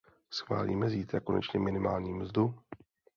Schválíme 0.33 0.89
zítra 0.89 1.19
konečně 1.19 1.59
minimální 1.59 2.13
mzdu? 2.13 2.55